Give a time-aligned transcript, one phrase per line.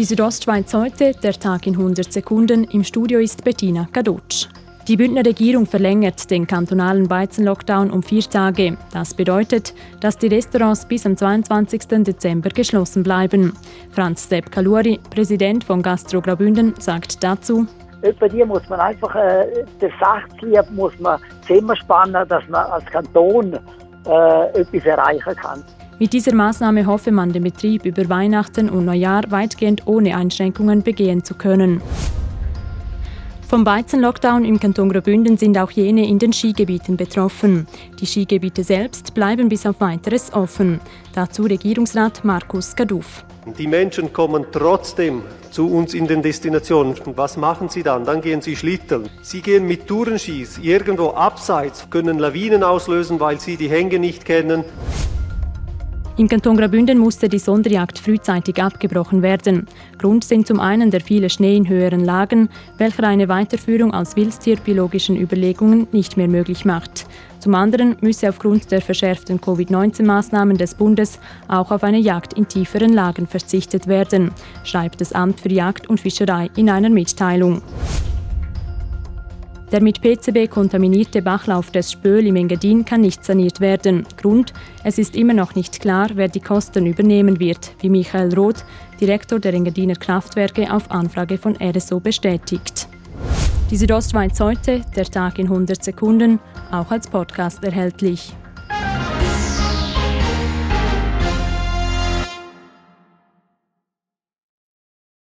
[0.00, 2.64] Die Südostschweiz heute, der Tag in 100 Sekunden.
[2.64, 4.48] Im Studio ist Bettina Kadutsch.
[4.88, 8.78] Die Bündner Regierung verlängert den kantonalen Weizenlockdown um vier Tage.
[8.94, 12.02] Das bedeutet, dass die Restaurants bis am 22.
[12.02, 13.52] Dezember geschlossen bleiben.
[13.90, 17.66] Franz Sepp Kaluri, Präsident von Gastro Graubünden, sagt dazu,
[18.00, 22.86] Etwa die muss man einfach äh, der Sachlieb muss man Zimmer spannen, dass man als
[22.86, 23.52] Kanton
[24.06, 25.62] äh, etwas erreichen kann.
[26.00, 31.22] Mit dieser Maßnahme hoffe man, den Betrieb über Weihnachten und Neujahr weitgehend ohne Einschränkungen begehen
[31.24, 31.82] zu können.
[33.46, 37.66] Vom Weizenlockdown im Kanton Graubünden sind auch jene in den Skigebieten betroffen.
[38.00, 40.80] Die Skigebiete selbst bleiben bis auf weiteres offen.
[41.14, 43.26] Dazu Regierungsrat Markus Kaduf.
[43.58, 46.94] Die Menschen kommen trotzdem zu uns in den Destinationen.
[47.14, 48.06] Was machen sie dann?
[48.06, 49.10] Dann gehen sie schlitteln.
[49.20, 54.64] Sie gehen mit Tourenskis irgendwo abseits, können Lawinen auslösen, weil sie die Hänge nicht kennen.
[56.20, 59.66] Im Kanton Graubünden musste die Sonderjagd frühzeitig abgebrochen werden.
[59.96, 65.16] Grund sind zum einen der viele Schnee in höheren Lagen, welcher eine Weiterführung aus wildtierbiologischen
[65.18, 67.06] Überlegungen nicht mehr möglich macht.
[67.38, 71.18] Zum anderen müsse aufgrund der verschärften Covid-19-Maßnahmen des Bundes
[71.48, 74.30] auch auf eine Jagd in tieferen Lagen verzichtet werden,
[74.62, 77.62] schreibt das Amt für Jagd und Fischerei in einer Mitteilung.
[79.72, 84.04] Der mit PCB kontaminierte Bachlauf des Spöl im Engadin kann nicht saniert werden.
[84.16, 88.64] Grund, es ist immer noch nicht klar, wer die Kosten übernehmen wird, wie Michael Roth,
[89.00, 92.88] Direktor der Engadiner Kraftwerke, auf Anfrage von RSO bestätigt.
[93.70, 96.40] Die Südostschweiz heute, der Tag in 100 Sekunden,
[96.72, 98.34] auch als Podcast erhältlich.